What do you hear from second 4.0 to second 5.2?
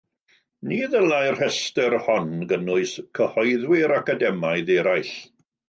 academaidd eraill.